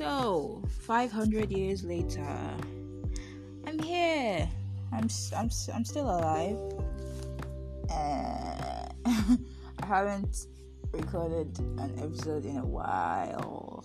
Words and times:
So, 0.00 0.62
500 0.86 1.52
years 1.52 1.84
later, 1.84 2.26
I'm 3.66 3.78
here. 3.78 4.48
I'm 4.92 5.10
I'm 5.36 5.50
I'm 5.74 5.84
still 5.84 6.08
alive. 6.08 6.56
Uh, 7.90 8.88
I 9.82 9.84
haven't 9.84 10.46
recorded 10.90 11.52
an 11.76 11.92
episode 11.98 12.46
in 12.46 12.56
a 12.56 12.64
while 12.64 13.84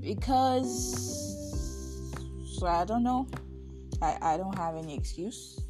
because 0.00 0.82
so 2.58 2.66
I 2.66 2.84
don't 2.84 3.04
know. 3.04 3.28
I 4.02 4.18
I 4.20 4.36
don't 4.36 4.58
have 4.58 4.74
any 4.74 4.96
excuse. 4.98 5.60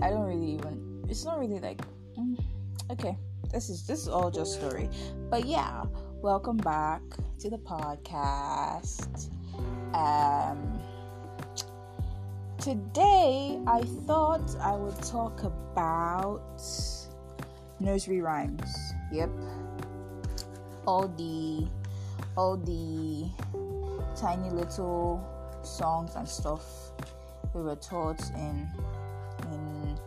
I 0.00 0.08
don't 0.08 0.24
really 0.24 0.52
even. 0.54 1.04
It's 1.06 1.26
not 1.26 1.38
really 1.38 1.60
like. 1.60 1.82
Mm, 2.18 2.42
okay, 2.92 3.18
this 3.52 3.68
is 3.68 3.86
this 3.86 4.00
is 4.00 4.08
all 4.08 4.30
just 4.30 4.54
story. 4.54 4.88
But 5.28 5.44
yeah, 5.44 5.84
welcome 6.22 6.56
back 6.56 7.02
to 7.40 7.48
the 7.48 7.56
podcast. 7.56 9.30
Um, 9.94 10.78
today 12.58 13.58
I 13.66 13.80
thought 14.06 14.54
I 14.60 14.76
would 14.76 15.00
talk 15.02 15.42
about 15.42 16.42
nursery 17.80 18.20
rhymes. 18.20 18.70
Yep, 19.10 19.30
all 20.86 21.08
the 21.08 21.66
all 22.36 22.58
the 22.58 23.30
tiny 24.14 24.50
little 24.50 25.24
songs 25.62 26.16
and 26.16 26.28
stuff 26.28 26.92
we 27.54 27.62
were 27.62 27.76
taught 27.76 28.20
in 28.36 28.68
in 29.52 29.98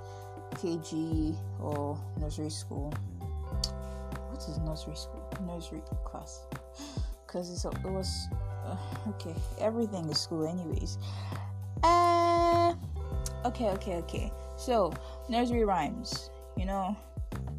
KG 0.52 1.36
or 1.60 1.98
nursery 2.20 2.52
school. 2.52 2.94
What 4.30 4.48
is 4.48 4.60
nursery 4.60 4.96
school? 4.96 5.28
Nursery 5.48 5.82
class 6.06 6.46
because 7.34 7.66
it 7.66 7.92
was 7.92 8.28
uh, 8.66 8.78
okay. 9.10 9.34
Everything 9.60 10.08
is 10.10 10.20
school, 10.20 10.48
anyways. 10.48 11.00
Uh, 11.82 12.76
okay, 13.46 13.70
okay, 13.70 13.96
okay. 13.96 14.32
So 14.56 14.94
nursery 15.30 15.66
rhymes. 15.66 16.30
You 16.56 16.66
know, 16.66 16.96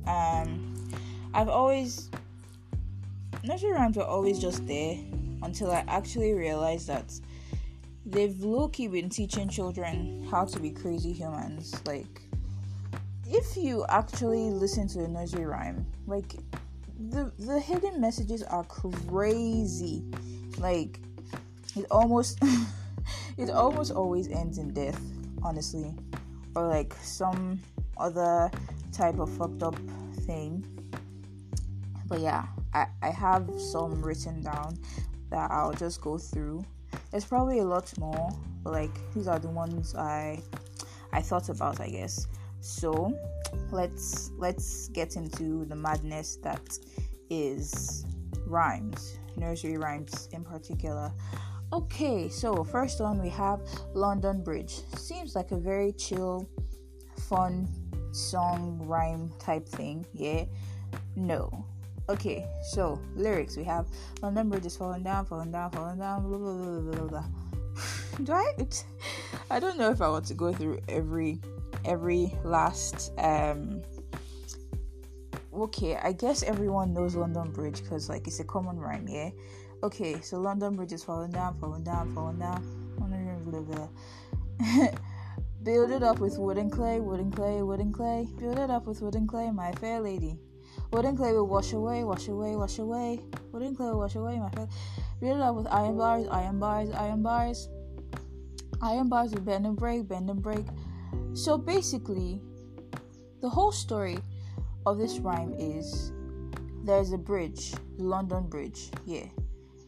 um, 0.06 0.91
I've 1.34 1.48
always 1.48 2.08
nursery 3.42 3.72
rhymes 3.72 3.97
were 3.97 4.05
always 4.05 4.39
just 4.39 4.64
there 4.69 4.97
until 5.42 5.72
I 5.72 5.84
actually 5.88 6.34
realized 6.34 6.86
that 6.86 7.12
they've 8.06 8.38
low 8.41 8.69
key 8.69 8.86
been 8.86 9.09
teaching 9.09 9.48
children 9.48 10.27
how 10.31 10.44
to 10.44 10.61
be 10.61 10.70
crazy 10.70 11.12
humans. 11.12 11.75
Like, 11.84 12.22
if 13.27 13.56
you 13.56 13.84
actually 13.88 14.50
listen 14.50 14.86
to 14.88 15.05
a 15.05 15.09
nursery 15.09 15.47
rhyme, 15.47 15.84
like 16.06 16.36
the 16.98 17.33
the 17.39 17.61
hidden 17.61 18.00
messages 18.00 18.42
are 18.42 18.64
crazy. 18.64 20.05
Like 20.59 21.00
it 21.77 21.87
almost 21.91 22.39
it 23.37 23.50
almost 23.50 23.92
always 23.92 24.28
ends 24.28 24.59
in 24.59 24.73
death, 24.73 25.00
honestly. 25.42 25.95
Or 26.56 26.69
like 26.69 26.95
some 27.03 27.61
other 27.97 28.50
type 28.92 29.19
of 29.19 29.31
fucked 29.31 29.62
up 29.62 29.77
thing. 30.20 30.65
But 32.06 32.20
yeah, 32.20 32.47
I, 32.72 32.87
I 33.03 33.11
have 33.11 33.50
some 33.59 34.03
written 34.03 34.42
down 34.42 34.78
that 35.31 35.50
I'll 35.50 35.72
just 35.72 36.00
go 36.00 36.19
through. 36.19 36.65
There's 37.11 37.25
probably 37.25 37.59
a 37.59 37.65
lot 37.65 37.92
more, 37.98 38.31
but 38.62 38.72
like 38.72 38.92
these 39.15 39.27
are 39.27 39.39
the 39.39 39.48
ones 39.48 39.95
I 39.95 40.41
I 41.12 41.20
thought 41.20 41.48
about, 41.48 41.81
I 41.81 41.89
guess. 41.89 42.27
So 42.64 43.12
let's 43.70 44.30
let's 44.38 44.88
get 44.88 45.16
into 45.16 45.66
the 45.66 45.76
madness 45.76 46.36
that 46.36 46.78
is 47.28 48.06
rhymes, 48.46 49.18
nursery 49.36 49.76
rhymes 49.76 50.30
in 50.32 50.44
particular. 50.44 51.12
Okay, 51.74 52.30
so 52.30 52.64
first 52.64 53.03
one 53.03 53.20
we 53.20 53.28
have 53.28 53.60
London 53.92 54.42
Bridge. 54.42 54.80
Seems 54.97 55.34
like 55.36 55.53
a 55.53 55.58
very 55.58 55.92
chill, 55.92 56.48
fun 57.28 57.69
song 58.12 58.80
rhyme 58.82 59.30
type 59.38 59.69
thing. 59.69 60.06
Yeah, 60.14 60.47
no. 61.16 61.66
Okay, 62.08 62.47
so 62.72 62.98
lyrics 63.14 63.58
we 63.58 63.64
have 63.64 63.88
London 64.22 64.48
Bridge 64.48 64.64
is 64.64 64.74
falling 64.74 65.03
down, 65.03 65.26
falling 65.26 65.53
down, 65.53 65.70
falling 65.70 65.98
down. 65.98 66.22
Blah 66.22 66.38
blah 66.38 66.80
blah 66.80 66.80
blah 66.80 67.08
blah. 67.08 67.24
Do 68.24 68.32
I? 68.32 68.56
I 69.50 69.60
don't 69.60 69.76
know 69.76 69.91
if 69.91 70.00
I 70.00 70.08
want 70.08 70.24
to 70.26 70.34
go 70.34 70.50
through 70.50 70.80
every 70.88 71.41
every 71.84 72.33
last 72.45 73.12
um 73.19 73.83
okay 75.53 75.97
i 76.03 76.12
guess 76.12 76.43
everyone 76.43 76.93
knows 76.93 77.15
london 77.15 77.50
bridge 77.53 77.83
because 77.83 78.09
like 78.09 78.27
it's 78.27 78.41
a 78.41 78.45
common 78.45 78.78
rhyme 78.78 79.06
yeah? 79.09 79.31
Okay 79.83 80.21
so 80.21 80.39
london 80.39 80.75
bridge 80.77 80.93
is 80.93 81.05
falling 81.05 81.31
down 81.31 81.59
falling 81.59 81.84
down 81.84 82.15
falling 82.15 82.39
down. 82.39 82.84
Build 85.62 85.91
it 85.91 86.03
up 86.03 86.19
with 86.19 86.39
wooden 86.39 86.71
clay 86.71 87.00
wooden 87.00 87.31
clay 87.31 87.62
wooden 87.62 87.93
clay. 87.93 88.27
Build 88.39 88.59
it 88.59 88.71
up 88.71 88.87
with 88.87 89.01
wooden 89.01 89.27
clay 89.27 89.51
my 89.51 89.72
fair 89.72 90.01
lady. 90.01 90.39
Wooden 90.91 91.16
clay 91.16 91.33
will 91.33 91.47
wash 91.47 91.72
away 91.72 92.05
wash 92.05 92.28
away 92.28 92.56
wash 92.56 92.78
away. 92.78 93.21
Wooden 93.53 93.75
clay 93.75 93.87
will 93.87 93.99
wash 93.99 94.15
away 94.15 94.39
my 94.39 94.51
fair 94.51 94.69
build 95.21 95.39
it 95.39 95.43
up 95.43 95.55
with 95.56 95.66
iron 95.69 95.97
bars 95.97 96.27
iron 96.31 96.59
bars 96.59 96.91
iron 96.91 97.22
bars. 97.22 97.69
Iron 98.83 99.09
bars 99.09 99.33
will 99.33 99.41
bend 99.41 99.66
and 99.66 99.77
break 99.77 100.06
bend 100.06 100.28
and 100.28 100.43
break 100.43 100.66
so 101.34 101.59
basically, 101.59 102.41
the 103.41 103.49
whole 103.49 103.72
story 103.72 104.19
of 104.87 104.99
this 104.99 105.19
rhyme 105.19 105.53
is 105.59 106.12
there's 106.84 107.12
a 107.12 107.19
bridge, 107.19 107.72
the 107.99 108.05
London 108.05 108.47
Bridge, 108.49 108.91
yeah. 109.05 109.27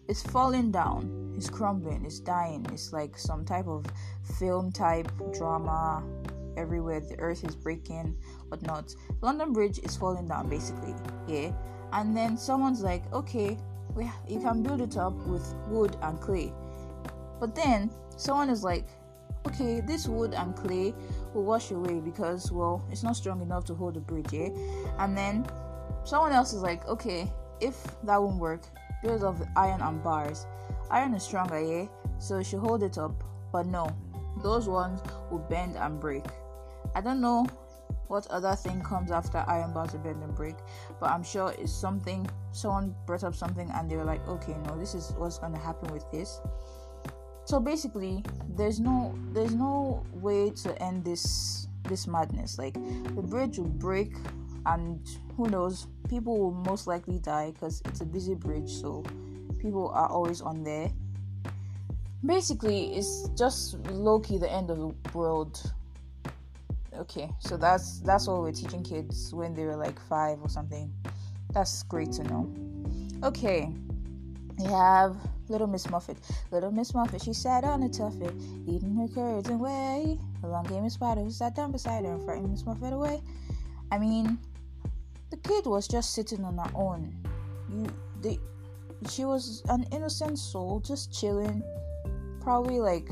It's 0.08 0.22
falling 0.22 0.70
down, 0.70 1.34
it's 1.36 1.48
crumbling, 1.48 2.04
it's 2.04 2.20
dying, 2.20 2.66
it's 2.72 2.92
like 2.92 3.18
some 3.18 3.44
type 3.44 3.66
of 3.66 3.84
film 4.38 4.72
type 4.72 5.10
drama 5.32 6.02
everywhere, 6.56 7.00
the 7.00 7.18
earth 7.18 7.44
is 7.44 7.54
breaking, 7.54 8.16
whatnot. 8.48 8.94
London 9.20 9.52
Bridge 9.52 9.78
is 9.78 9.96
falling 9.96 10.26
down 10.26 10.48
basically, 10.48 10.94
yeah. 11.28 11.52
And 11.92 12.16
then 12.16 12.36
someone's 12.36 12.82
like, 12.82 13.12
okay, 13.12 13.56
we, 13.94 14.10
you 14.28 14.40
can 14.40 14.62
build 14.62 14.80
it 14.80 14.96
up 14.96 15.14
with 15.26 15.54
wood 15.68 15.96
and 16.02 16.20
clay. 16.20 16.52
But 17.38 17.54
then 17.54 17.90
someone 18.16 18.50
is 18.50 18.64
like, 18.64 18.88
okay, 19.56 19.80
this 19.80 20.06
wood 20.06 20.34
and 20.34 20.54
clay 20.54 20.94
will 21.32 21.44
wash 21.44 21.70
away 21.70 22.00
because, 22.00 22.52
well, 22.52 22.86
it's 22.90 23.02
not 23.02 23.16
strong 23.16 23.40
enough 23.40 23.64
to 23.64 23.74
hold 23.74 23.94
the 23.94 24.00
bridge, 24.00 24.32
yeah? 24.32 24.48
And 24.98 25.16
then 25.16 25.46
someone 26.04 26.32
else 26.32 26.52
is 26.52 26.62
like, 26.62 26.86
okay, 26.86 27.30
if 27.60 27.82
that 28.04 28.20
won't 28.20 28.38
work, 28.38 28.62
build 29.02 29.22
of 29.22 29.38
the 29.38 29.48
iron 29.56 29.80
and 29.80 30.02
bars. 30.02 30.46
Iron 30.90 31.14
is 31.14 31.22
stronger, 31.22 31.60
yeah? 31.60 31.86
So 32.18 32.42
should 32.42 32.60
hold 32.60 32.82
it 32.82 32.98
up. 32.98 33.24
But 33.50 33.66
no, 33.66 33.88
those 34.42 34.68
ones 34.68 35.00
will 35.30 35.38
bend 35.38 35.76
and 35.76 35.98
break. 35.98 36.24
I 36.94 37.00
don't 37.00 37.20
know 37.20 37.46
what 38.08 38.26
other 38.28 38.54
thing 38.54 38.82
comes 38.82 39.10
after 39.10 39.42
iron 39.48 39.72
bars 39.72 39.92
to 39.92 39.98
bend 39.98 40.22
and 40.22 40.34
break, 40.34 40.56
but 41.00 41.10
I'm 41.10 41.24
sure 41.24 41.54
it's 41.58 41.72
something 41.72 42.28
someone 42.52 42.94
brought 43.06 43.24
up 43.24 43.34
something 43.34 43.70
and 43.74 43.90
they 43.90 43.96
were 43.96 44.04
like, 44.04 44.26
okay, 44.28 44.54
no, 44.66 44.78
this 44.78 44.94
is 44.94 45.12
what's 45.16 45.38
gonna 45.38 45.58
happen 45.58 45.92
with 45.92 46.08
this 46.12 46.40
so 47.46 47.60
basically 47.60 48.24
there's 48.56 48.80
no 48.80 49.14
there's 49.32 49.54
no 49.54 50.04
way 50.12 50.50
to 50.50 50.82
end 50.82 51.04
this 51.04 51.68
this 51.84 52.06
madness. 52.06 52.58
Like 52.58 52.74
the 52.74 53.22
bridge 53.22 53.58
will 53.58 53.66
break 53.66 54.12
and 54.66 55.00
who 55.36 55.48
knows 55.48 55.86
people 56.08 56.36
will 56.38 56.52
most 56.52 56.88
likely 56.88 57.20
die 57.20 57.52
because 57.52 57.80
it's 57.84 58.00
a 58.00 58.04
busy 58.04 58.34
bridge 58.34 58.70
so 58.70 59.04
people 59.58 59.88
are 59.90 60.08
always 60.08 60.40
on 60.40 60.64
there. 60.64 60.90
Basically 62.24 62.94
it's 62.94 63.28
just 63.38 63.78
low-key 63.90 64.38
the 64.38 64.50
end 64.50 64.70
of 64.70 64.78
the 64.78 64.94
world. 65.16 65.72
Okay 66.98 67.30
so 67.38 67.56
that's 67.56 68.00
that's 68.00 68.26
what 68.26 68.40
we're 68.40 68.50
teaching 68.50 68.82
kids 68.82 69.32
when 69.32 69.54
they 69.54 69.64
were 69.64 69.76
like 69.76 70.00
five 70.08 70.42
or 70.42 70.48
something. 70.48 70.92
That's 71.52 71.84
great 71.84 72.10
to 72.12 72.24
know. 72.24 72.52
Okay 73.22 73.70
we 74.58 74.64
have 74.64 75.16
Little 75.48 75.66
Miss 75.66 75.88
Muffet. 75.90 76.16
Little 76.50 76.70
Miss 76.70 76.94
Muffet, 76.94 77.22
she 77.22 77.32
sat 77.32 77.64
on 77.64 77.82
a 77.82 77.88
tuffet, 77.88 78.34
eating 78.66 78.94
her 78.96 79.08
curds 79.08 79.48
and 79.48 79.60
whey. 79.60 80.18
Along 80.42 80.66
came 80.66 80.84
a 80.84 80.90
spider 80.90 81.22
who 81.22 81.30
sat 81.30 81.54
down 81.54 81.72
beside 81.72 82.04
her 82.04 82.12
and 82.12 82.24
frightened 82.24 82.50
Miss 82.50 82.64
Muffet 82.64 82.92
away. 82.92 83.22
I 83.90 83.98
mean, 83.98 84.38
the 85.30 85.36
kid 85.38 85.66
was 85.66 85.86
just 85.88 86.14
sitting 86.14 86.44
on 86.44 86.58
her 86.58 86.70
own. 86.74 87.14
You, 87.70 87.86
they, 88.20 88.38
she 89.10 89.24
was 89.24 89.62
an 89.68 89.86
innocent 89.92 90.38
soul, 90.38 90.80
just 90.80 91.12
chilling. 91.12 91.62
Probably 92.40 92.80
like 92.80 93.10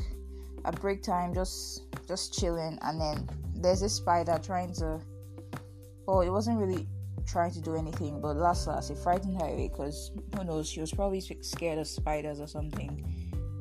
at 0.65 0.81
break 0.81 1.03
time, 1.03 1.35
just 1.35 1.83
just 2.07 2.35
chilling, 2.35 2.79
and 2.83 3.01
then 3.01 3.29
there's 3.57 3.81
this 3.81 3.95
spider 3.95 4.39
trying 4.43 4.73
to. 4.75 5.01
Oh, 6.07 6.21
it 6.21 6.31
wasn't 6.31 6.59
really 6.59 6.87
trying 7.27 7.51
to 7.53 7.61
do 7.61 7.77
anything, 7.77 8.21
but 8.21 8.37
last 8.37 8.67
last 8.67 8.91
it 8.91 8.99
frightened 8.99 9.41
her 9.41 9.47
away 9.47 9.69
because 9.69 10.11
who 10.37 10.45
knows, 10.45 10.69
she 10.69 10.81
was 10.81 10.93
probably 10.93 11.21
scared 11.21 11.79
of 11.79 11.87
spiders 11.87 12.41
or 12.41 12.47
something. 12.47 13.05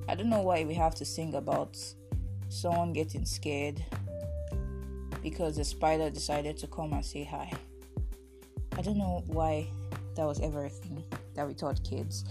I 0.07 0.15
don't 0.15 0.29
know 0.29 0.41
why 0.41 0.65
we 0.65 0.73
have 0.73 0.95
to 0.95 1.05
sing 1.05 1.35
about 1.35 1.77
someone 2.49 2.93
getting 2.93 3.25
scared 3.25 3.83
because 5.21 5.55
the 5.55 5.63
spider 5.63 6.09
decided 6.09 6.57
to 6.57 6.67
come 6.67 6.93
and 6.93 7.05
say 7.05 7.23
hi. 7.23 7.51
I 8.77 8.81
don't 8.81 8.97
know 8.97 9.23
why 9.27 9.67
that 10.15 10.25
was 10.25 10.39
ever 10.41 10.65
a 10.65 10.69
thing 10.69 11.03
that 11.35 11.47
we 11.47 11.53
taught 11.53 11.81
kids. 11.83 12.25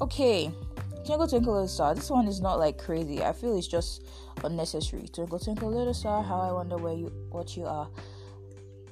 Okay, 0.00 0.50
Twinkle 1.04 1.28
Twinkle 1.28 1.52
Little 1.52 1.68
Star. 1.68 1.94
This 1.94 2.10
one 2.10 2.26
is 2.26 2.40
not 2.40 2.58
like 2.58 2.78
crazy. 2.78 3.22
I 3.22 3.32
feel 3.32 3.56
it's 3.56 3.66
just 3.66 4.04
unnecessary. 4.44 5.08
Twinkle 5.08 5.38
Twinkle 5.38 5.70
Little 5.70 5.94
Star, 5.94 6.22
how 6.22 6.40
I 6.40 6.52
wonder 6.52 6.76
where 6.76 6.94
you 6.94 7.12
what 7.30 7.56
you 7.56 7.66
are. 7.66 7.88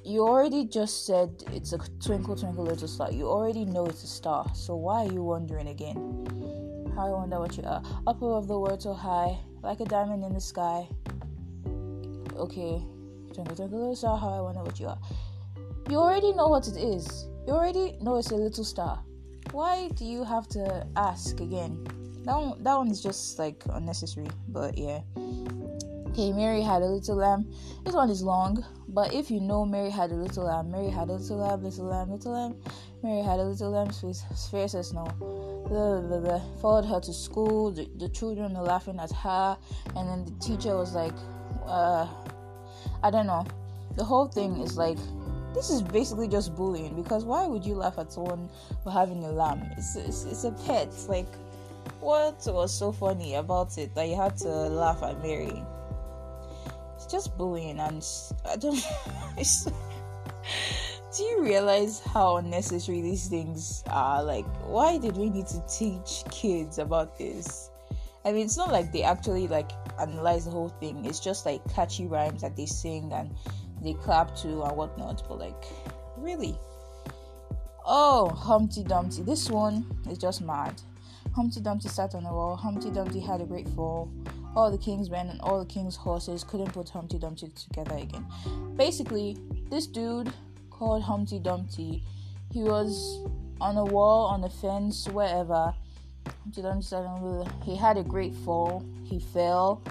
You 0.07 0.21
already 0.21 0.63
just 0.63 1.05
said 1.05 1.43
it's 1.51 1.73
a 1.73 1.79
twinkle 1.99 2.37
twinkle 2.37 2.63
little 2.63 2.87
star. 2.87 3.11
You 3.11 3.27
already 3.27 3.65
know 3.65 3.87
it's 3.87 4.05
a 4.05 4.07
star. 4.07 4.49
So 4.55 4.73
why 4.73 5.05
are 5.05 5.11
you 5.11 5.21
wondering 5.21 5.67
again? 5.67 5.97
How 6.95 7.07
I 7.07 7.11
wonder 7.11 7.41
what 7.41 7.57
you 7.57 7.63
are. 7.63 7.83
Up 8.07 8.15
above 8.15 8.47
the 8.47 8.57
world 8.57 8.81
so 8.81 8.93
high, 8.93 9.37
like 9.61 9.81
a 9.81 9.85
diamond 9.85 10.23
in 10.23 10.33
the 10.33 10.39
sky. 10.39 10.87
Okay, 12.37 12.81
twinkle 13.33 13.53
twinkle 13.57 13.79
little 13.79 13.95
star, 13.97 14.17
how 14.17 14.29
I 14.29 14.39
wonder 14.39 14.63
what 14.63 14.79
you 14.79 14.87
are. 14.87 14.99
You 15.89 15.97
already 15.97 16.31
know 16.31 16.47
what 16.47 16.69
it 16.69 16.77
is. 16.77 17.27
You 17.45 17.51
already 17.51 17.97
know 17.99 18.15
it's 18.15 18.31
a 18.31 18.35
little 18.37 18.63
star. 18.63 19.03
Why 19.51 19.89
do 19.89 20.05
you 20.05 20.23
have 20.23 20.47
to 20.55 20.87
ask 20.95 21.41
again? 21.41 21.85
That 22.23 22.39
one, 22.39 22.63
that 22.63 22.77
one 22.77 22.87
is 22.91 23.03
just 23.03 23.37
like 23.39 23.61
unnecessary. 23.73 24.27
But 24.47 24.77
yeah. 24.77 25.01
Okay, 26.11 26.31
Mary 26.31 26.61
had 26.61 26.81
a 26.81 26.85
little 26.85 27.17
lamb. 27.17 27.45
This 27.83 27.93
one 27.93 28.09
is 28.09 28.23
long, 28.23 28.65
but 28.89 29.13
if 29.13 29.29
you 29.29 29.39
know 29.39 29.65
Mary 29.65 29.89
had 29.89 30.11
a 30.11 30.15
little 30.15 30.45
lamb, 30.45 30.71
Mary 30.71 30.89
had 30.89 31.09
a 31.09 31.13
little 31.13 31.37
lamb, 31.37 31.63
little 31.63 31.85
lamb, 31.85 32.11
little 32.11 32.31
lamb. 32.31 32.55
Mary 33.03 33.21
had 33.21 33.39
a 33.39 33.43
little 33.43 33.71
lamb, 33.71 33.89
fair 34.51 34.67
says 34.67 34.93
no. 34.93 35.03
Blah, 35.67 36.01
blah, 36.01 36.19
blah. 36.19 36.41
Followed 36.61 36.85
her 36.85 36.99
to 37.01 37.13
school. 37.13 37.71
The, 37.71 37.89
the 37.97 38.09
children 38.09 38.55
are 38.55 38.63
laughing 38.63 38.99
at 38.99 39.11
her, 39.11 39.57
and 39.95 40.07
then 40.07 40.25
the 40.25 40.45
teacher 40.45 40.75
was 40.75 40.95
like, 40.95 41.13
uh, 41.65 42.07
I 43.03 43.11
don't 43.11 43.27
know. 43.27 43.45
The 43.95 44.03
whole 44.03 44.27
thing 44.27 44.61
is 44.61 44.77
like 44.77 44.97
this 45.53 45.69
is 45.71 45.81
basically 45.81 46.27
just 46.27 46.55
bullying 46.55 46.95
because 46.95 47.25
why 47.25 47.47
would 47.47 47.65
you 47.65 47.73
laugh 47.73 47.97
at 47.97 48.13
someone 48.13 48.47
for 48.83 48.91
having 48.91 49.23
a 49.23 49.31
lamb? 49.31 49.67
It's, 49.75 49.95
it's, 49.95 50.23
it's 50.25 50.43
a 50.43 50.51
pet. 50.51 50.93
Like, 51.07 51.27
what 51.99 52.41
was 52.45 52.77
so 52.77 52.91
funny 52.91 53.35
about 53.35 53.77
it 53.77 53.95
that 53.95 54.07
you 54.07 54.15
had 54.15 54.37
to 54.37 54.49
laugh 54.49 55.01
at 55.01 55.21
Mary? 55.23 55.63
Just 57.09 57.37
bullying, 57.37 57.79
and 57.79 58.05
I 58.49 58.55
don't. 58.57 58.83
do 61.17 61.23
you 61.23 61.41
realize 61.41 61.99
how 61.99 62.37
unnecessary 62.37 63.01
these 63.01 63.27
things 63.27 63.83
are? 63.89 64.23
Like, 64.23 64.45
why 64.65 64.97
did 64.97 65.17
we 65.17 65.29
need 65.29 65.47
to 65.47 65.61
teach 65.67 66.23
kids 66.31 66.77
about 66.77 67.17
this? 67.17 67.69
I 68.25 68.31
mean, 68.33 68.45
it's 68.45 68.57
not 68.57 68.71
like 68.71 68.91
they 68.91 69.03
actually 69.03 69.47
like 69.47 69.71
analyze 69.99 70.45
the 70.45 70.51
whole 70.51 70.69
thing. 70.69 71.05
It's 71.05 71.19
just 71.19 71.45
like 71.45 71.61
catchy 71.73 72.07
rhymes 72.07 72.41
that 72.41 72.57
they 72.57 72.65
sing 72.65 73.11
and 73.13 73.33
they 73.81 73.93
clap 73.93 74.35
to 74.37 74.63
and 74.63 74.75
whatnot. 74.75 75.23
But 75.29 75.39
like, 75.39 75.63
really? 76.17 76.57
Oh, 77.85 78.27
Humpty 78.29 78.83
Dumpty. 78.83 79.23
This 79.23 79.49
one 79.49 79.85
is 80.09 80.17
just 80.17 80.41
mad. 80.41 80.81
Humpty 81.33 81.61
Dumpty 81.61 81.87
sat 81.87 82.15
on 82.15 82.23
the 82.23 82.33
wall. 82.33 82.57
Humpty 82.57 82.91
Dumpty 82.91 83.21
had 83.21 83.39
a 83.39 83.45
great 83.45 83.69
fall. 83.69 84.11
All 84.57 84.71
the 84.71 84.77
king's 84.79 85.11
men 85.11 85.29
and 85.29 85.39
all 85.41 85.59
the 85.59 85.71
king's 85.71 85.95
horses 85.95 86.43
couldn't 86.43 86.73
put 86.73 86.89
Humpty 86.89 87.19
Dumpty 87.19 87.49
together 87.49 87.95
again. 87.95 88.25
Basically, 88.75 89.37
this 89.69 89.85
dude 89.85 90.33
called 90.71 91.03
Humpty 91.03 91.37
Dumpty, 91.37 92.03
he 92.51 92.63
was 92.63 93.19
on 93.61 93.77
a 93.77 93.85
wall, 93.85 94.25
on 94.25 94.43
a 94.43 94.49
fence, 94.49 95.07
wherever. 95.09 95.75
Humpty 96.41 96.63
Dumpty 96.63 97.51
He 97.63 97.75
had 97.75 97.97
a 97.97 98.03
great 98.03 98.33
fall. 98.33 98.83
He 99.03 99.19
fell 99.19 99.83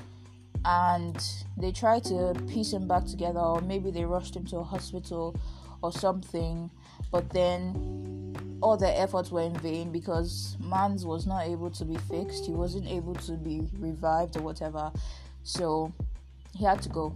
and 0.64 1.16
they 1.56 1.70
tried 1.70 2.02
to 2.06 2.34
piece 2.48 2.72
him 2.72 2.88
back 2.88 3.06
together, 3.06 3.38
or 3.38 3.60
maybe 3.60 3.92
they 3.92 4.04
rushed 4.04 4.34
him 4.34 4.46
to 4.46 4.56
a 4.56 4.64
hospital 4.64 5.36
or 5.80 5.92
something. 5.92 6.72
But 7.12 7.30
then 7.30 8.35
all 8.62 8.76
their 8.76 8.94
efforts 8.96 9.30
were 9.30 9.42
in 9.42 9.56
vain 9.58 9.92
because 9.92 10.56
Mans 10.60 11.04
was 11.04 11.26
not 11.26 11.46
able 11.46 11.70
to 11.70 11.84
be 11.84 11.96
fixed. 11.96 12.46
He 12.46 12.52
wasn't 12.52 12.86
able 12.86 13.14
to 13.14 13.32
be 13.32 13.68
revived 13.78 14.36
or 14.36 14.42
whatever. 14.42 14.90
So 15.42 15.92
he 16.54 16.64
had 16.64 16.82
to 16.82 16.88
go. 16.88 17.14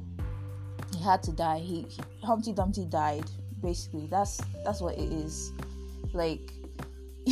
He 0.97 1.03
had 1.03 1.23
to 1.25 1.33
die. 1.33 1.59
He, 1.59 1.83
he 1.83 2.03
Humpty 2.23 2.53
Dumpty 2.53 2.85
died. 2.85 3.25
Basically, 3.63 4.07
that's 4.07 4.41
that's 4.65 4.81
what 4.81 4.97
it 4.97 5.13
is. 5.13 5.53
Like, 6.13 6.53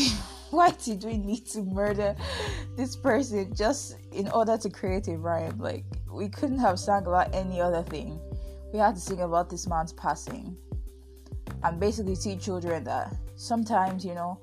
why 0.50 0.70
did 0.70 1.04
we 1.04 1.16
need 1.18 1.46
to 1.48 1.62
murder 1.62 2.14
this 2.76 2.96
person 2.96 3.54
just 3.54 3.96
in 4.12 4.28
order 4.28 4.56
to 4.56 4.70
create 4.70 5.08
a 5.08 5.16
rhyme? 5.16 5.58
Like, 5.58 5.84
we 6.10 6.28
couldn't 6.28 6.58
have 6.58 6.78
sang 6.78 7.06
about 7.06 7.34
any 7.34 7.60
other 7.60 7.82
thing. 7.82 8.18
We 8.72 8.78
had 8.78 8.94
to 8.94 9.00
sing 9.00 9.20
about 9.20 9.50
this 9.50 9.66
man's 9.66 9.92
passing 9.92 10.56
and 11.62 11.80
basically 11.80 12.16
teach 12.16 12.44
children 12.44 12.84
that 12.84 13.14
sometimes, 13.36 14.04
you 14.04 14.14
know, 14.14 14.38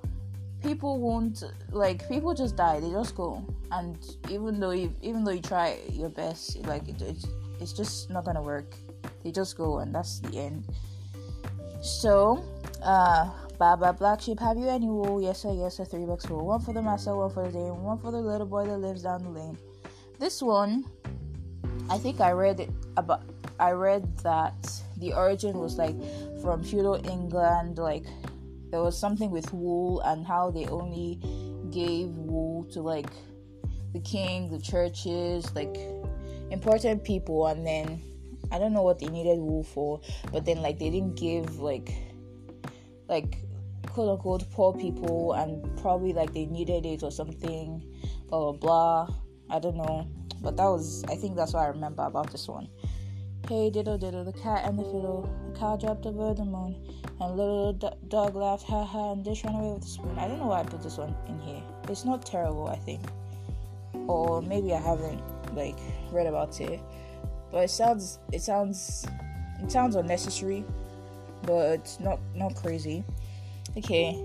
people 0.63 0.99
won't 0.99 1.43
like 1.71 2.07
people 2.07 2.33
just 2.33 2.55
die. 2.55 2.79
They 2.79 2.91
just 2.91 3.15
go, 3.15 3.45
and 3.71 3.97
even 4.29 4.59
though 4.59 4.71
you 4.71 4.93
even 5.01 5.23
though 5.23 5.31
you 5.31 5.41
try 5.41 5.79
your 5.91 6.09
best, 6.09 6.65
like 6.65 6.87
it, 6.87 7.01
it's 7.01 7.25
it's 7.59 7.73
just 7.73 8.09
not 8.09 8.25
gonna 8.25 8.41
work. 8.41 8.75
They 9.23 9.31
just 9.31 9.57
go, 9.57 9.79
and 9.79 9.93
that's 9.93 10.19
the 10.19 10.37
end. 10.37 10.65
So, 11.81 12.43
uh, 12.81 13.29
Baa 13.59 13.75
Baa 13.75 13.91
Black 13.91 14.21
Sheep, 14.21 14.39
have 14.39 14.57
you 14.57 14.67
any 14.67 14.87
wool? 14.87 15.21
Yes 15.21 15.41
sir, 15.41 15.53
yes 15.53 15.77
sir. 15.77 15.85
Three 15.85 16.05
bucks 16.05 16.29
wool. 16.29 16.45
One 16.45 16.59
for 16.59 16.73
the 16.73 16.81
master, 16.81 17.15
one 17.15 17.29
for 17.29 17.45
the 17.45 17.51
dame, 17.51 17.83
one 17.83 17.99
for 17.99 18.11
the 18.11 18.19
little 18.19 18.47
boy 18.47 18.65
that 18.65 18.77
lives 18.77 19.03
down 19.03 19.23
the 19.23 19.29
lane. 19.29 19.57
This 20.19 20.41
one 20.41 20.85
I 21.89 21.97
think 21.97 22.19
I 22.19 22.31
read 22.31 22.59
it 22.59 22.69
about 22.97 23.23
I 23.59 23.71
read 23.71 24.17
that 24.19 24.55
the 24.97 25.13
origin 25.13 25.57
was 25.59 25.77
like 25.77 25.95
from 26.45 26.63
feudal 26.63 27.01
England, 27.09 27.79
like 27.79 28.05
there 28.69 28.79
was 28.79 28.95
something 28.95 29.31
with 29.31 29.51
wool 29.51 29.99
and 30.01 30.25
how 30.25 30.51
they 30.51 30.67
only 30.67 31.19
gave 31.71 32.09
wool 32.09 32.63
to 32.65 32.81
like 32.81 33.09
the 33.93 33.99
king, 34.01 34.51
the 34.51 34.59
churches, 34.59 35.53
like 35.55 35.75
important 36.51 37.03
people, 37.03 37.47
and 37.47 37.65
then 37.65 37.99
I 38.51 38.59
don't 38.59 38.73
know 38.73 38.83
what 38.83 38.99
they 38.99 39.07
needed 39.07 39.39
wool 39.39 39.63
for, 39.63 40.01
but 40.31 40.45
then 40.45 40.61
like 40.61 40.77
they 40.77 40.91
didn't 40.91 41.15
give 41.15 41.59
like 41.59 41.91
like 43.09 43.37
quote 43.87 44.09
unquote 44.09 44.47
poor 44.51 44.71
people, 44.71 45.33
and 45.33 45.65
probably 45.81 46.13
like 46.13 46.31
they 46.31 46.45
needed 46.45 46.85
it 46.85 47.01
or 47.01 47.09
something, 47.09 47.83
blah 48.29 48.51
blah 48.51 49.07
blah. 49.07 49.15
I 49.49 49.57
don't 49.59 49.77
know. 49.77 50.07
But 50.41 50.57
that 50.57 50.65
was, 50.65 51.03
I 51.05 51.15
think 51.15 51.35
that's 51.35 51.53
what 51.53 51.61
I 51.63 51.67
remember 51.69 52.03
about 52.03 52.31
this 52.31 52.47
one. 52.47 52.67
Hey 53.47 53.69
diddle 53.69 53.99
diddle, 53.99 54.23
the 54.23 54.33
cat 54.33 54.65
and 54.65 54.79
the 54.79 54.83
fiddle. 54.83 55.29
The 55.53 55.59
cow 55.59 55.77
dropped 55.77 56.07
over 56.07 56.33
the 56.33 56.45
moon, 56.45 56.75
and 57.21 57.37
little 57.37 57.73
dog 58.07 58.35
laughed, 58.35 58.63
ha 58.63 58.83
ha, 58.83 59.11
and 59.11 59.23
dish 59.23 59.43
ran 59.43 59.53
away 59.53 59.73
with 59.73 59.83
the 59.83 59.87
spoon. 59.87 60.17
I 60.17 60.27
don't 60.27 60.39
know 60.39 60.47
why 60.47 60.61
I 60.61 60.63
put 60.63 60.81
this 60.81 60.97
one 60.97 61.15
in 61.27 61.39
here. 61.41 61.61
It's 61.87 62.05
not 62.05 62.25
terrible, 62.25 62.67
I 62.67 62.77
think, 62.77 63.01
or 64.07 64.41
maybe 64.41 64.73
I 64.73 64.79
haven't 64.79 65.21
like 65.55 65.77
read 66.11 66.25
about 66.25 66.59
it. 66.59 66.79
But 67.51 67.65
it 67.65 67.69
sounds, 67.69 68.17
it 68.33 68.41
sounds, 68.41 69.05
it 69.61 69.71
sounds 69.71 69.95
unnecessary, 69.95 70.65
but 71.43 71.73
it's 71.73 71.99
not 71.99 72.17
not 72.33 72.55
crazy. 72.55 73.03
Okay. 73.77 74.19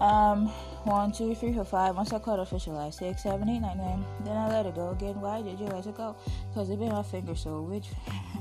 Um, 0.00 0.50
one, 0.88 1.12
two, 1.12 1.34
three, 1.34 1.52
four, 1.52 1.64
five. 1.64 1.94
Once 1.94 2.12
I 2.14 2.18
caught 2.18 2.38
officialized. 2.38 2.94
Six, 2.94 3.22
seven, 3.22 3.48
eight, 3.48 3.60
nine, 3.60 3.76
nine. 3.76 4.04
Then 4.24 4.36
I 4.36 4.48
let 4.48 4.64
it 4.64 4.74
go 4.74 4.90
again. 4.90 5.20
Why 5.20 5.42
did 5.42 5.60
you 5.60 5.66
let 5.66 5.86
it 5.86 5.94
go? 5.94 6.16
Because 6.48 6.70
it 6.70 6.78
bit 6.78 6.90
my 6.90 7.02
finger. 7.02 7.34
So 7.34 7.60
which? 7.60 7.88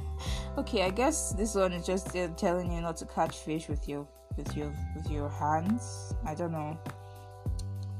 okay, 0.57 0.83
I 0.83 0.89
guess 0.89 1.33
this 1.33 1.55
one 1.55 1.73
is 1.73 1.85
just 1.85 2.15
uh, 2.15 2.29
telling 2.37 2.71
you 2.71 2.79
not 2.79 2.95
to 2.97 3.05
catch 3.05 3.35
fish 3.37 3.67
with 3.67 3.87
your 3.89 4.07
with 4.37 4.55
your 4.55 4.73
with 4.95 5.11
your 5.11 5.29
hands. 5.29 6.13
I 6.25 6.35
don't 6.35 6.53
know. 6.53 6.79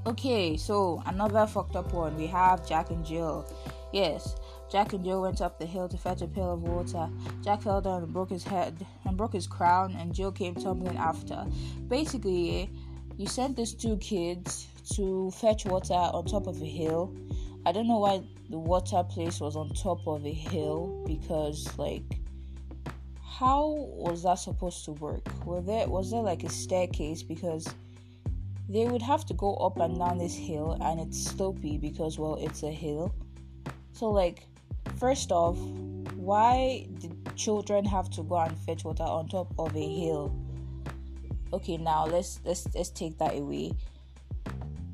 Okay, 0.06 0.56
so 0.56 1.04
another 1.06 1.46
fucked 1.46 1.76
up 1.76 1.94
one. 1.94 2.16
We 2.16 2.28
have 2.28 2.66
Jack 2.66 2.92
and 2.92 3.06
Jill. 3.06 3.46
Yes, 3.92 4.36
Jack 4.72 4.94
and 4.94 5.04
Jill 5.04 5.22
went 5.22 5.42
up 5.42 5.60
the 5.60 5.66
hill 5.66 5.90
to 5.90 5.98
fetch 5.98 6.22
a 6.22 6.28
pail 6.28 6.54
of 6.54 6.64
water. 6.64 7.10
Jack 7.44 7.62
fell 7.62 7.82
down 7.82 8.04
and 8.04 8.14
broke 8.14 8.30
his 8.30 8.44
head 8.44 8.86
and 9.06 9.18
broke 9.18 9.34
his 9.34 9.48
crown, 9.48 9.96
and 10.00 10.14
Jill 10.14 10.32
came 10.32 10.56
tumbling 10.56 10.98
after. 10.98 11.46
Basically, 11.88 12.70
you 13.18 13.26
sent 13.26 13.58
these 13.58 13.74
two 13.74 13.98
kids 13.98 14.68
to 14.94 15.32
fetch 15.32 15.66
water 15.66 15.94
on 15.94 16.26
top 16.26 16.46
of 16.46 16.62
a 16.62 16.66
hill. 16.66 17.16
I 17.66 17.72
don't 17.72 17.88
know 17.88 18.00
why 18.00 18.22
the 18.50 18.60
water 18.60 19.04
place 19.04 19.40
was 19.42 19.56
on 19.56 19.70
top 19.70 20.08
of 20.08 20.26
a 20.26 20.32
hill 20.32 21.04
because 21.08 21.68
like 21.78 22.04
how 23.24 23.88
was 23.90 24.24
that 24.24 24.36
supposed 24.36 24.86
to 24.86 24.92
work? 24.94 25.28
Were 25.46 25.62
there 25.62 25.88
was 25.88 26.12
there 26.12 26.22
like 26.22 26.44
a 26.44 26.50
staircase 26.50 27.24
because 27.24 27.68
they 28.70 28.86
would 28.86 29.02
have 29.02 29.26
to 29.26 29.34
go 29.34 29.56
up 29.56 29.80
and 29.80 29.98
down 29.98 30.20
this 30.20 30.36
hill 30.36 30.78
and 30.82 31.00
it's 31.00 31.34
slopey 31.34 31.82
because 31.82 32.20
well 32.20 32.36
it's 32.36 32.64
a 32.64 32.72
hill. 32.72 33.14
So 33.94 34.10
like 34.12 34.46
first 34.98 35.32
off, 35.32 35.58
why 36.16 36.88
did 37.00 37.36
children 37.36 37.84
have 37.86 38.10
to 38.12 38.24
go 38.24 38.38
and 38.38 38.58
fetch 38.60 38.84
water 38.84 39.04
on 39.04 39.28
top 39.28 39.54
of 39.58 39.76
a 39.76 39.80
hill? 39.80 40.36
Okay 41.54 41.78
now 41.78 42.06
let's 42.06 42.40
let's 42.46 42.68
let's 42.76 42.90
take 42.90 43.18
that 43.18 43.36
away 43.36 43.72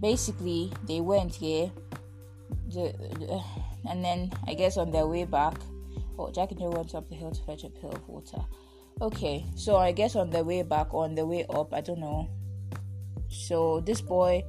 basically 0.01 0.71
they 0.87 1.01
went 1.01 1.33
here 1.33 1.71
the, 2.69 2.93
the, 3.19 3.43
and 3.89 4.03
then 4.03 4.31
i 4.47 4.53
guess 4.53 4.77
on 4.77 4.91
their 4.91 5.07
way 5.07 5.25
back 5.25 5.55
oh 6.19 6.31
jack 6.31 6.51
and 6.51 6.59
jill 6.59 6.71
went 6.71 6.93
up 6.95 7.07
the 7.09 7.15
hill 7.15 7.31
to 7.31 7.41
fetch 7.43 7.63
a 7.63 7.69
pail 7.69 7.91
of 7.91 8.07
water 8.07 8.39
okay 9.01 9.45
so 9.55 9.77
i 9.77 9.91
guess 9.91 10.15
on 10.15 10.29
their 10.29 10.43
way 10.43 10.61
back 10.61 10.93
on 10.93 11.15
the 11.15 11.25
way 11.25 11.45
up 11.49 11.73
i 11.73 11.81
don't 11.81 11.99
know 11.99 12.29
so 13.29 13.79
this 13.81 14.01
boy 14.01 14.43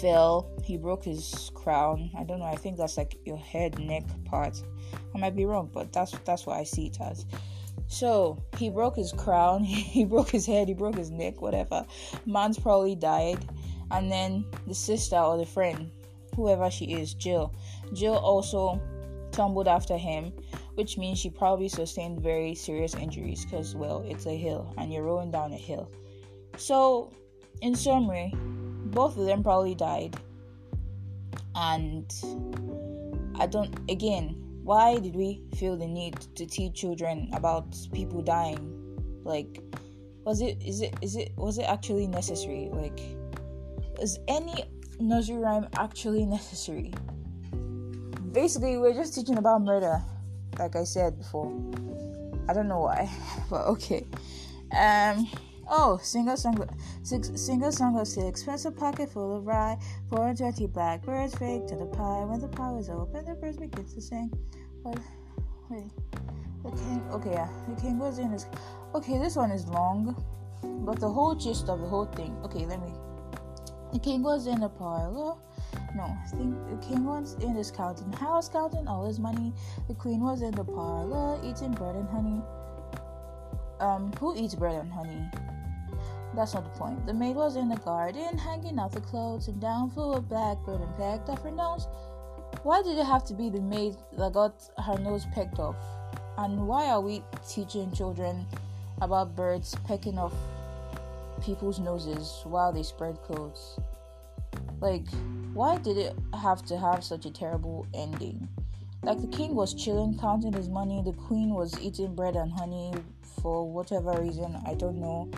fell 0.00 0.50
he 0.62 0.76
broke 0.76 1.04
his 1.04 1.50
crown. 1.54 2.10
I 2.16 2.24
don't 2.24 2.38
know. 2.38 2.46
I 2.46 2.56
think 2.56 2.76
that's 2.76 2.96
like 2.96 3.16
your 3.24 3.36
head, 3.36 3.78
neck 3.78 4.04
part. 4.24 4.62
I 5.14 5.18
might 5.18 5.36
be 5.36 5.44
wrong, 5.44 5.70
but 5.72 5.92
that's 5.92 6.12
that's 6.24 6.46
what 6.46 6.58
I 6.58 6.64
see 6.64 6.86
it 6.86 7.00
as. 7.00 7.26
So 7.94 8.42
he 8.58 8.70
broke 8.70 8.96
his 8.96 9.12
crown, 9.12 9.62
he 9.64 10.04
broke 10.04 10.30
his 10.30 10.44
head, 10.44 10.66
he 10.66 10.74
broke 10.74 10.96
his 10.96 11.12
neck, 11.12 11.40
whatever. 11.40 11.86
Man's 12.26 12.58
probably 12.58 12.96
died, 12.96 13.38
and 13.92 14.10
then 14.10 14.44
the 14.66 14.74
sister 14.74 15.16
or 15.16 15.38
the 15.38 15.46
friend, 15.46 15.92
whoever 16.34 16.72
she 16.72 16.86
is, 16.86 17.14
Jill. 17.14 17.54
Jill 17.92 18.16
also 18.16 18.82
tumbled 19.30 19.68
after 19.68 19.96
him, 19.96 20.32
which 20.74 20.98
means 20.98 21.20
she 21.20 21.30
probably 21.30 21.68
sustained 21.68 22.20
very 22.20 22.52
serious 22.56 22.94
injuries 22.94 23.44
because, 23.44 23.76
well, 23.76 24.04
it's 24.08 24.26
a 24.26 24.36
hill 24.36 24.74
and 24.76 24.92
you're 24.92 25.04
rolling 25.04 25.30
down 25.30 25.52
a 25.52 25.56
hill. 25.56 25.88
So, 26.56 27.12
in 27.62 27.76
summary, 27.76 28.32
both 28.34 29.16
of 29.16 29.26
them 29.26 29.44
probably 29.44 29.76
died. 29.76 30.16
And 31.54 32.12
I 33.38 33.46
don't, 33.46 33.72
again, 33.88 34.43
why 34.64 34.98
did 34.98 35.14
we 35.14 35.42
feel 35.56 35.76
the 35.76 35.86
need 35.86 36.18
to 36.36 36.46
teach 36.46 36.74
children 36.74 37.28
about 37.34 37.76
people 37.92 38.22
dying? 38.22 39.20
Like, 39.22 39.60
was 40.24 40.40
it, 40.40 40.56
is 40.64 40.80
it, 40.80 40.94
is 41.02 41.16
it, 41.16 41.32
was 41.36 41.58
it 41.58 41.64
actually 41.64 42.06
necessary? 42.06 42.70
Like, 42.72 42.98
is 44.00 44.18
any 44.26 44.64
nursery 44.98 45.36
rhyme 45.36 45.68
actually 45.76 46.24
necessary? 46.24 46.94
Basically, 48.32 48.78
we're 48.78 48.94
just 48.94 49.14
teaching 49.14 49.36
about 49.36 49.60
murder, 49.60 50.02
like 50.58 50.76
I 50.76 50.84
said 50.84 51.18
before. 51.18 51.52
I 52.48 52.54
don't 52.54 52.66
know 52.66 52.80
why, 52.80 53.10
but 53.50 53.66
okay. 53.66 54.06
Um, 54.72 55.28
Oh, 55.68 55.98
single 56.02 56.36
song, 56.36 56.68
single 57.02 57.72
song 57.72 57.98
of 57.98 58.06
six, 58.06 58.26
expensive 58.28 58.76
pocket 58.76 59.08
full 59.10 59.36
of 59.36 59.46
rye, 59.46 59.78
four 60.10 60.28
and 60.28 60.36
twenty 60.36 60.66
blackbirds 60.66 61.34
fake 61.34 61.66
to 61.68 61.76
the 61.76 61.86
pie. 61.86 62.24
When 62.24 62.40
the 62.40 62.48
pie 62.48 62.70
was 62.70 62.90
open, 62.90 63.24
the 63.24 63.34
birds 63.34 63.56
begin 63.56 63.84
to 63.84 64.00
sing. 64.00 64.30
But 64.82 64.98
wait, 65.70 65.90
the 66.62 66.70
king. 66.70 67.02
Okay, 67.12 67.32
yeah, 67.32 67.48
the 67.68 67.80
king 67.80 67.98
was 67.98 68.18
in 68.18 68.30
his. 68.30 68.46
Okay, 68.94 69.18
this 69.18 69.36
one 69.36 69.50
is 69.50 69.66
long, 69.66 70.14
but 70.84 71.00
the 71.00 71.08
whole 71.08 71.34
gist 71.34 71.68
of 71.68 71.80
the 71.80 71.86
whole 71.86 72.06
thing. 72.06 72.36
Okay, 72.44 72.66
let 72.66 72.80
me. 72.82 72.92
The 73.92 73.98
king 73.98 74.22
was 74.22 74.46
in 74.46 74.62
a 74.62 74.68
parlor. 74.68 75.36
No, 75.96 76.02
I 76.02 76.26
think 76.28 76.56
the 76.68 76.76
king 76.86 77.04
was 77.04 77.34
in 77.42 77.54
his 77.54 77.70
counting 77.70 78.12
house, 78.12 78.48
counting 78.48 78.86
all 78.86 79.06
his 79.06 79.18
money. 79.18 79.52
The 79.88 79.94
queen 79.94 80.20
was 80.20 80.42
in 80.42 80.50
the 80.50 80.64
parlor, 80.64 81.38
eating 81.42 81.72
bread 81.72 81.94
and 81.94 82.08
honey. 82.08 82.42
Um, 83.80 84.12
who 84.18 84.36
eats 84.36 84.54
bread 84.54 84.74
and 84.74 84.92
honey? 84.92 85.22
That's 86.34 86.52
not 86.54 86.64
the 86.64 86.78
point. 86.78 87.06
The 87.06 87.14
maid 87.14 87.36
was 87.36 87.54
in 87.54 87.68
the 87.68 87.76
garden, 87.76 88.36
hanging 88.36 88.78
out 88.78 88.90
the 88.90 89.00
clothes, 89.00 89.46
and 89.46 89.60
down 89.60 89.90
flew 89.90 90.14
a 90.14 90.20
blackbird 90.20 90.80
and 90.80 90.96
pecked 90.96 91.28
off 91.28 91.42
her 91.42 91.50
nose. 91.50 91.86
Why 92.64 92.82
did 92.82 92.98
it 92.98 93.06
have 93.06 93.24
to 93.26 93.34
be 93.34 93.50
the 93.50 93.60
maid 93.60 93.94
that 94.18 94.32
got 94.32 94.68
her 94.84 94.98
nose 94.98 95.26
pecked 95.32 95.60
off? 95.60 95.76
And 96.38 96.66
why 96.66 96.86
are 96.86 97.00
we 97.00 97.22
teaching 97.48 97.92
children 97.92 98.46
about 99.00 99.36
birds 99.36 99.76
pecking 99.86 100.18
off 100.18 100.32
people's 101.40 101.78
noses 101.78 102.40
while 102.44 102.72
they 102.72 102.82
spread 102.82 103.22
clothes? 103.22 103.78
Like, 104.80 105.06
why 105.52 105.78
did 105.78 105.98
it 105.98 106.16
have 106.40 106.64
to 106.66 106.76
have 106.76 107.04
such 107.04 107.26
a 107.26 107.30
terrible 107.30 107.86
ending? 107.94 108.48
Like, 109.04 109.20
the 109.20 109.28
king 109.28 109.54
was 109.54 109.72
chilling, 109.72 110.18
counting 110.18 110.52
his 110.52 110.68
money, 110.68 111.00
the 111.04 111.12
queen 111.12 111.50
was 111.54 111.78
eating 111.80 112.16
bread 112.16 112.34
and 112.34 112.50
honey 112.50 112.92
for 113.40 113.70
whatever 113.70 114.20
reason, 114.20 114.60
I 114.66 114.74
don't 114.74 115.00
know 115.00 115.30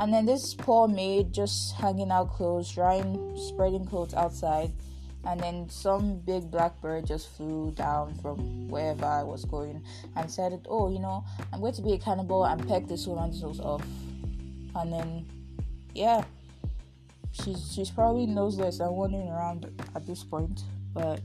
and 0.00 0.14
then 0.14 0.24
this 0.24 0.54
poor 0.54 0.88
maid 0.88 1.30
just 1.30 1.74
hanging 1.74 2.10
out 2.10 2.32
clothes, 2.32 2.72
drying, 2.72 3.36
spreading 3.36 3.84
clothes 3.84 4.14
outside. 4.14 4.72
And 5.26 5.38
then 5.38 5.68
some 5.68 6.20
big 6.20 6.50
blackbird 6.50 7.06
just 7.06 7.28
flew 7.36 7.72
down 7.72 8.14
from 8.22 8.68
wherever 8.68 9.04
I 9.04 9.22
was 9.22 9.44
going 9.44 9.84
and 10.16 10.30
said, 10.30 10.66
Oh, 10.66 10.90
you 10.90 11.00
know, 11.00 11.22
I'm 11.52 11.60
going 11.60 11.74
to 11.74 11.82
be 11.82 11.92
a 11.92 11.98
cannibal 11.98 12.46
and 12.46 12.66
peck 12.66 12.86
this 12.86 13.06
woman's 13.06 13.42
nose 13.42 13.60
off. 13.60 13.84
And 14.74 14.90
then, 14.90 15.26
yeah, 15.94 16.24
she's 17.32 17.70
she's 17.70 17.90
probably 17.90 18.24
noseless 18.24 18.80
and 18.80 18.96
wandering 18.96 19.28
around 19.28 19.66
at 19.94 20.06
this 20.06 20.24
point. 20.24 20.62
But, 20.94 21.20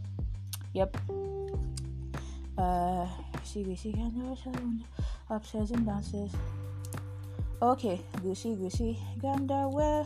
yep. 0.74 0.98
Uh, 2.58 3.08
see, 3.46 3.63
we 3.63 3.77
see, 3.77 3.96
upstairs 5.29 5.72
and 5.72 5.86
downstairs. 5.86 6.32
Okay, 7.62 8.01
goosey 8.21 8.55
goosey 8.55 9.00
gander, 9.21 9.69
where 9.69 10.03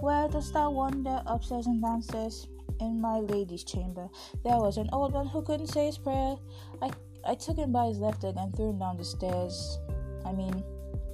where 0.00 0.28
dost 0.28 0.54
thou 0.54 0.70
wander 0.70 1.20
upstairs 1.26 1.66
and 1.66 1.82
downstairs? 1.82 2.46
In 2.80 3.00
my 3.00 3.18
lady's 3.18 3.64
chamber, 3.64 4.08
there 4.44 4.56
was 4.56 4.78
an 4.78 4.88
old 4.92 5.12
man 5.12 5.26
who 5.26 5.42
couldn't 5.42 5.66
say 5.66 5.86
his 5.86 5.98
prayer. 5.98 6.36
I 6.80 6.90
I 7.26 7.34
took 7.34 7.58
him 7.58 7.72
by 7.72 7.86
his 7.86 7.98
left 7.98 8.22
leg 8.22 8.36
and 8.38 8.54
threw 8.54 8.70
him 8.70 8.78
down 8.78 8.96
the 8.96 9.04
stairs. 9.04 9.78
I 10.24 10.32
mean, 10.32 10.64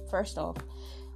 first 0.09 0.37
off, 0.37 0.57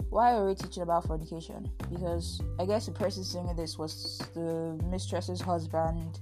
why 0.09 0.33
are 0.33 0.45
we 0.47 0.55
teaching 0.55 0.83
about 0.83 1.05
fornication? 1.05 1.71
Because 1.89 2.41
I 2.59 2.65
guess 2.65 2.87
the 2.87 2.91
person 2.91 3.23
singing 3.23 3.55
this 3.55 3.77
was 3.77 4.17
the 4.33 4.77
mistress's 4.89 5.39
husband 5.39 6.19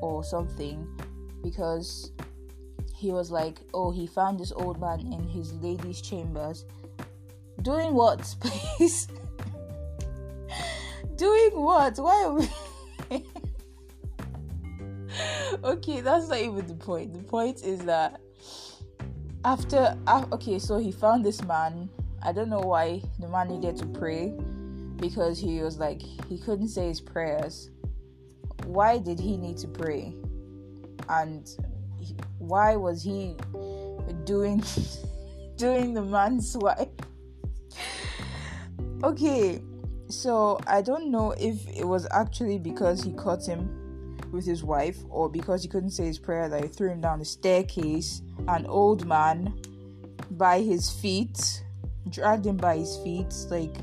or 0.00 0.24
something. 0.24 0.88
Because 1.44 2.10
he 2.96 3.12
was 3.12 3.30
like, 3.30 3.60
oh, 3.72 3.90
he 3.92 4.06
found 4.06 4.40
this 4.40 4.50
old 4.50 4.80
man 4.80 5.00
in 5.12 5.22
his 5.22 5.52
lady's 5.54 6.00
chambers 6.00 6.64
Doing 7.62 7.94
what, 7.94 8.34
please? 8.40 9.08
Doing 11.16 11.50
what? 11.52 11.98
Why 11.98 12.24
are 12.24 12.32
we. 12.34 12.48
okay, 15.64 16.00
that's 16.00 16.28
not 16.28 16.38
even 16.38 16.66
the 16.66 16.74
point. 16.74 17.12
The 17.12 17.22
point 17.22 17.62
is 17.62 17.80
that 17.80 18.20
after, 19.44 19.96
uh, 20.06 20.26
okay, 20.32 20.58
so 20.58 20.78
he 20.78 20.92
found 20.92 21.24
this 21.24 21.42
man. 21.44 21.88
I 22.22 22.32
don't 22.32 22.50
know 22.50 22.60
why 22.60 23.02
the 23.18 23.28
man 23.28 23.48
needed 23.48 23.76
to 23.78 23.86
pray 23.86 24.34
because 24.96 25.38
he 25.38 25.62
was 25.62 25.78
like, 25.78 26.02
he 26.28 26.38
couldn't 26.38 26.68
say 26.68 26.88
his 26.88 27.00
prayers. 27.00 27.70
Why 28.64 28.98
did 28.98 29.18
he 29.18 29.38
need 29.38 29.56
to 29.58 29.68
pray? 29.68 30.14
And 31.08 31.48
why 32.38 32.76
was 32.76 33.02
he 33.02 33.36
doing 34.24 34.62
doing 35.56 35.94
the 35.94 36.02
man's 36.02 36.56
wife? 36.56 36.88
Okay, 39.02 39.62
so 40.08 40.60
I 40.66 40.82
don't 40.82 41.10
know 41.10 41.32
if 41.32 41.66
it 41.68 41.86
was 41.86 42.06
actually 42.10 42.58
because 42.58 43.02
he 43.02 43.12
caught 43.12 43.46
him 43.46 44.18
with 44.30 44.44
his 44.44 44.62
wife 44.62 44.98
or 45.08 45.30
because 45.30 45.62
he 45.62 45.68
couldn't 45.68 45.90
say 45.90 46.04
his 46.04 46.18
prayer 46.18 46.50
that 46.50 46.62
he 46.62 46.68
threw 46.68 46.90
him 46.90 47.00
down 47.00 47.18
the 47.18 47.24
staircase, 47.24 48.20
an 48.46 48.66
old 48.66 49.06
man 49.06 49.54
by 50.32 50.60
his 50.60 50.90
feet, 50.90 51.64
dragged 52.10 52.44
him 52.44 52.58
by 52.58 52.76
his 52.76 52.98
feet. 52.98 53.32
Like, 53.48 53.74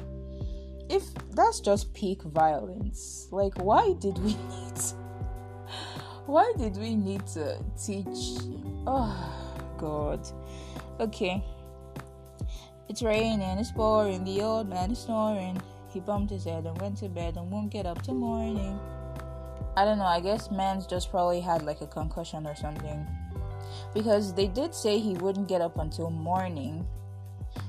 if 0.88 1.04
that's 1.32 1.62
just 1.62 1.94
peak 1.96 2.22
violence, 2.22 3.28
like, 3.32 3.58
why 3.58 3.94
did 3.94 4.20
we 4.20 4.34
need? 4.50 4.82
Why 6.28 6.54
did 6.58 6.78
we 6.78 6.94
need 6.96 7.26
to 7.28 7.58
teach? 7.84 8.44
Oh, 8.86 9.74
God. 9.78 10.28
Okay. 11.00 11.44
It's 12.90 13.04
raining, 13.04 13.42
it's 13.42 13.72
pouring, 13.72 14.24
the 14.24 14.42
old 14.42 14.70
man 14.70 14.92
is 14.92 15.00
snoring. 15.00 15.62
He 15.90 16.00
bumped 16.00 16.32
his 16.32 16.46
head 16.46 16.66
and 16.66 16.80
went 16.80 16.98
to 17.00 17.10
bed 17.10 17.36
and 17.36 17.52
won't 17.52 17.70
get 17.70 17.86
up 17.86 18.02
till 18.02 18.14
morning. 18.14 18.80
I 19.76 19.84
don't 19.84 19.98
know, 19.98 20.06
I 20.06 20.22
guess 20.22 20.50
man's 20.50 20.88
just 20.88 21.12
probably 21.12 21.42
had 21.42 21.64
like 21.64 21.82
a 21.82 21.88
concussion 21.88 22.48
or 22.48 22.56
something. 22.56 23.06
Because 23.94 24.34
they 24.34 24.48
did 24.48 24.74
say 24.74 25.00
he 25.00 25.16
wouldn't 25.16 25.50
get 25.50 25.60
up 25.60 25.78
until 25.78 26.10
morning. 26.10 26.88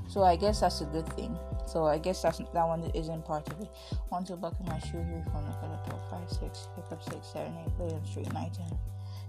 So 0.08 0.22
I 0.22 0.36
guess 0.36 0.60
that's 0.60 0.80
a 0.82 0.86
good 0.86 1.08
thing. 1.14 1.36
So 1.66 1.86
I 1.86 1.98
guess 1.98 2.22
that's 2.22 2.38
that 2.38 2.66
one 2.66 2.90
isn't 2.94 3.24
part 3.24 3.46
of 3.48 3.60
it. 3.60 3.68
One 4.08 4.24
to 4.26 4.36
buckle 4.36 4.64
my 4.66 4.78
shoe 4.78 5.02
here 5.02 5.24
from 5.32 5.44
the 5.46 5.52
color 5.58 5.78
12, 5.86 6.10
5, 6.10 6.30
6, 6.30 6.68
pick 6.76 6.92
up 6.92 7.02
6, 7.02 7.26
7, 7.26 7.52
8, 7.66 7.72
William 7.78 8.06
Street, 8.06 8.32
9, 8.32 8.50
10. 8.50 8.66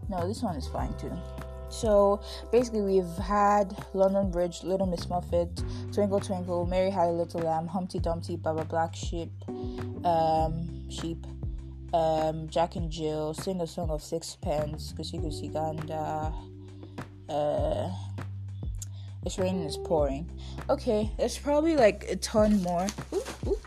No, 0.08 0.28
this 0.28 0.42
one 0.44 0.56
is 0.56 0.68
fine 0.68 0.94
too. 0.98 1.12
So 1.70 2.22
basically, 2.52 2.82
we've 2.82 3.18
had 3.18 3.76
London 3.94 4.32
Bridge, 4.32 4.64
Little 4.64 4.88
Miss 4.88 5.08
Muffet, 5.08 5.64
Twinkle 5.94 6.20
Twinkle, 6.20 6.66
Mary 6.66 6.90
Had 6.90 7.10
a 7.10 7.12
Little 7.12 7.42
Lamb, 7.42 7.68
Humpty 7.68 8.00
Dumpty, 8.00 8.36
Baa 8.36 8.54
Baa 8.54 8.64
Black 8.64 8.96
Sheep, 8.96 9.32
um, 10.04 10.90
Sheep, 10.90 11.26
um, 11.94 12.50
Jack 12.50 12.76
and 12.76 12.92
Jill, 12.92 13.34
Sing 13.34 13.62
a 13.62 13.68
Song 13.68 13.90
of 13.90 14.02
Sixpence, 14.02 14.94
Goosey 14.94 15.18
Goosey 15.18 15.48
Gander. 15.48 16.32
Uh, 17.30 17.92
it's 19.26 19.38
raining, 19.38 19.64
it's 19.64 19.78
pouring. 19.78 20.30
Okay, 20.70 21.12
there's 21.18 21.38
probably 21.38 21.76
like 21.76 22.06
a 22.10 22.16
ton 22.16 22.62
more. 22.64 22.88
Ooh, 23.14 23.24
ooh. 23.48 23.60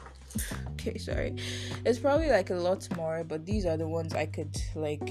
Okay, 0.73 0.99
sorry. 0.99 1.37
It's 1.85 1.99
probably 1.99 2.29
like 2.31 2.51
a 2.51 2.55
lot 2.55 2.89
more, 2.97 3.23
but 3.23 3.47
these 3.47 3.67
are 3.67 3.77
the 3.77 3.87
ones 3.87 4.15
I 4.15 4.27
could 4.27 4.61
like 4.75 5.07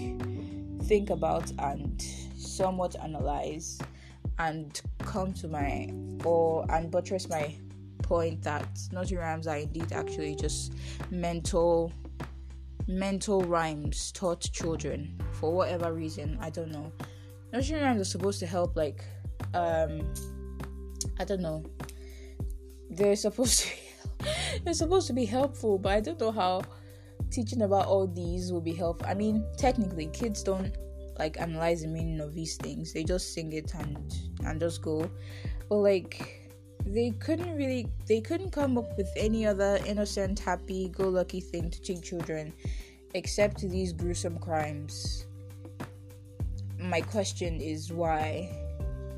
think 0.83 1.09
about 1.09 1.49
and 1.59 2.03
somewhat 2.61 2.95
analyze 3.03 3.79
and 4.37 4.81
come 4.99 5.33
to 5.33 5.47
my 5.47 5.91
or 6.23 6.65
and 6.69 6.91
buttress 6.91 7.27
my 7.27 7.55
point 8.03 8.41
that 8.43 8.67
nursery 8.91 9.17
rhymes 9.17 9.47
are 9.47 9.57
indeed 9.57 9.91
actually 9.91 10.35
just 10.35 10.73
mental 11.09 11.91
mental 12.87 13.41
rhymes 13.41 14.11
taught 14.11 14.41
children 14.41 15.19
for 15.31 15.51
whatever 15.53 15.93
reason. 15.93 16.37
I 16.39 16.49
don't 16.51 16.71
know. 16.71 16.91
Nursery 17.51 17.81
rhymes 17.81 18.01
are 18.01 18.05
supposed 18.05 18.39
to 18.41 18.45
help, 18.45 18.75
like, 18.75 19.03
um, 19.53 20.13
I 21.19 21.23
don't 21.23 21.41
know. 21.41 21.63
They're 22.89 23.15
supposed 23.15 23.61
to 23.61 23.69
they're 24.63 24.73
supposed 24.73 25.07
to 25.07 25.13
be 25.13 25.25
helpful, 25.25 25.79
but 25.79 25.93
I 25.93 25.99
don't 25.99 26.19
know 26.19 26.31
how 26.31 26.61
teaching 27.31 27.61
about 27.63 27.87
all 27.87 28.07
these 28.07 28.51
will 28.51 28.61
be 28.61 28.73
helpful. 28.73 29.07
I 29.09 29.13
mean, 29.15 29.45
technically, 29.57 30.07
kids 30.07 30.43
don't 30.43 30.75
like 31.19 31.39
analyze 31.39 31.81
the 31.81 31.87
meaning 31.87 32.19
of 32.19 32.33
these 32.33 32.57
things. 32.57 32.93
They 32.93 33.03
just 33.03 33.33
sing 33.33 33.53
it 33.53 33.73
and 33.75 34.13
and 34.45 34.59
just 34.59 34.81
go. 34.81 35.09
But 35.69 35.75
like 35.77 36.41
they 36.85 37.11
couldn't 37.19 37.55
really 37.55 37.87
they 38.07 38.21
couldn't 38.21 38.51
come 38.51 38.77
up 38.77 38.97
with 38.97 39.09
any 39.15 39.45
other 39.45 39.79
innocent, 39.85 40.39
happy 40.39 40.89
go 40.89 41.09
lucky 41.09 41.41
thing 41.41 41.69
to 41.69 41.81
teach 41.81 42.01
children 42.01 42.53
except 43.13 43.61
these 43.61 43.93
gruesome 43.93 44.37
crimes. 44.39 45.25
My 46.79 47.01
question 47.01 47.61
is 47.61 47.91
why? 47.91 48.49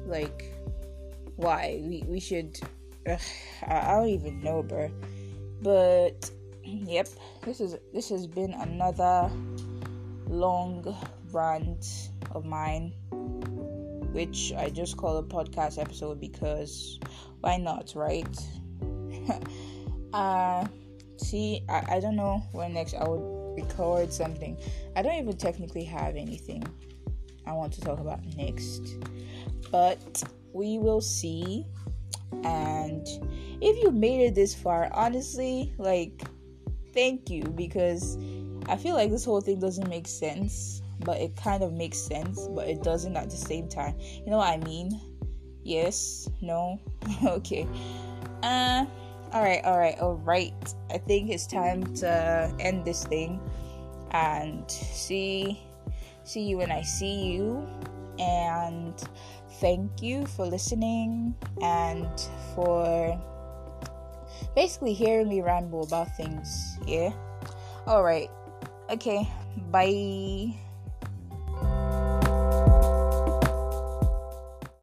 Like 0.05 0.53
why? 1.35 1.79
We 1.81 2.03
we 2.07 2.19
should 2.19 2.59
ugh, 3.07 3.19
I 3.67 3.91
don't 3.91 4.09
even 4.09 4.41
know, 4.41 4.63
bro. 4.63 4.91
But 5.61 6.29
yep, 6.63 7.07
this 7.43 7.61
is 7.61 7.77
this 7.93 8.09
has 8.09 8.27
been 8.27 8.53
another 8.53 9.31
long 10.27 10.95
rant 11.33 12.11
of 12.31 12.45
mine, 12.45 12.93
which 14.11 14.53
I 14.57 14.69
just 14.69 14.97
call 14.97 15.17
a 15.17 15.23
podcast 15.23 15.79
episode 15.79 16.19
because 16.19 16.99
why 17.41 17.57
not, 17.57 17.93
right? 17.95 18.37
uh, 20.13 20.67
see, 21.17 21.63
I, 21.67 21.95
I 21.95 21.99
don't 21.99 22.15
know 22.15 22.43
when 22.51 22.73
next 22.73 22.93
I 22.93 23.07
would 23.07 23.57
record 23.57 24.13
something. 24.13 24.57
I 24.95 25.01
don't 25.01 25.15
even 25.15 25.37
technically 25.37 25.83
have 25.85 26.15
anything 26.15 26.63
I 27.45 27.53
want 27.53 27.73
to 27.73 27.81
talk 27.81 27.99
about 27.99 28.23
next, 28.37 28.95
but 29.71 30.23
we 30.53 30.77
will 30.77 31.01
see. 31.01 31.65
And 32.43 33.05
if 33.61 33.83
you 33.83 33.91
made 33.91 34.25
it 34.25 34.35
this 34.35 34.55
far, 34.55 34.89
honestly, 34.93 35.73
like, 35.77 36.23
thank 36.93 37.29
you 37.29 37.43
because 37.43 38.17
I 38.67 38.77
feel 38.77 38.95
like 38.95 39.09
this 39.09 39.25
whole 39.25 39.41
thing 39.41 39.59
doesn't 39.59 39.89
make 39.89 40.07
sense 40.07 40.82
but 40.99 41.17
it 41.17 41.35
kind 41.35 41.63
of 41.63 41.73
makes 41.73 41.97
sense, 41.97 42.47
but 42.55 42.67
it 42.67 42.83
doesn't 42.83 43.15
at 43.15 43.29
the 43.29 43.37
same 43.37 43.67
time. 43.67 43.95
You 43.99 44.31
know 44.31 44.37
what 44.37 44.49
I 44.49 44.57
mean? 44.57 44.99
Yes, 45.63 46.29
no, 46.41 46.79
okay. 47.25 47.67
Uh, 48.41 48.85
all 49.31 49.41
right, 49.41 49.63
all 49.63 49.79
right, 49.79 49.97
all 49.99 50.15
right. 50.15 50.53
I 50.91 50.97
think 50.97 51.29
it's 51.29 51.47
time 51.47 51.95
to 51.95 52.53
end 52.59 52.85
this 52.85 53.03
thing 53.05 53.39
and 54.11 54.69
see 54.69 55.59
see 56.23 56.41
you 56.41 56.57
when 56.57 56.71
I 56.71 56.81
see 56.81 57.33
you. 57.33 57.67
And 58.19 58.93
thank 59.59 60.01
you 60.01 60.25
for 60.25 60.45
listening 60.45 61.35
and 61.61 62.07
for 62.53 63.19
basically 64.55 64.93
hearing 64.93 65.29
me 65.29 65.41
ramble 65.41 65.83
about 65.83 66.15
things. 66.15 66.77
Yeah. 66.85 67.11
All 67.87 68.03
right. 68.03 68.29
Okay. 68.89 69.27
Bye. 69.71 70.53